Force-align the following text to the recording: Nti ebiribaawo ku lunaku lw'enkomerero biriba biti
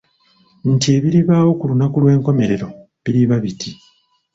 Nti 0.73 0.87
ebiribaawo 0.97 1.51
ku 1.59 1.63
lunaku 1.69 1.95
lw'enkomerero 2.03 2.67
biriba 3.03 3.35
biti 3.43 3.69